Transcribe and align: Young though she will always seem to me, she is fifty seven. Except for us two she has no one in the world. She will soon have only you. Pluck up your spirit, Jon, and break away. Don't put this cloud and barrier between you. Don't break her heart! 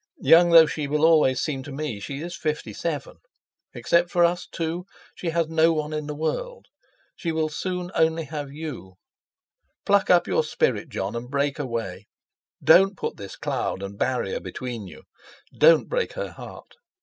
Young 0.23 0.49
though 0.49 0.65
she 0.65 0.87
will 0.87 1.05
always 1.05 1.39
seem 1.39 1.61
to 1.61 1.71
me, 1.71 1.99
she 1.99 2.21
is 2.23 2.35
fifty 2.35 2.73
seven. 2.73 3.17
Except 3.75 4.09
for 4.09 4.25
us 4.25 4.47
two 4.47 4.87
she 5.13 5.29
has 5.29 5.47
no 5.47 5.73
one 5.73 5.93
in 5.93 6.07
the 6.07 6.15
world. 6.15 6.65
She 7.15 7.31
will 7.31 7.49
soon 7.49 7.89
have 7.89 8.01
only 8.03 8.27
you. 8.49 8.95
Pluck 9.85 10.09
up 10.09 10.25
your 10.25 10.43
spirit, 10.43 10.89
Jon, 10.89 11.15
and 11.15 11.29
break 11.29 11.59
away. 11.59 12.07
Don't 12.63 12.97
put 12.97 13.17
this 13.17 13.35
cloud 13.35 13.83
and 13.83 13.95
barrier 13.95 14.39
between 14.39 14.87
you. 14.87 15.03
Don't 15.55 15.87
break 15.87 16.13
her 16.13 16.31
heart! 16.31 16.77